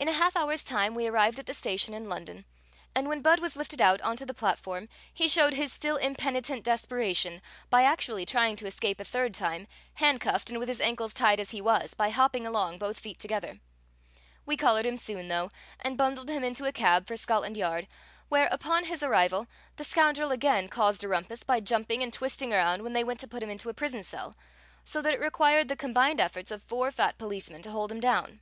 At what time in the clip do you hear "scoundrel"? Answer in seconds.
19.84-20.30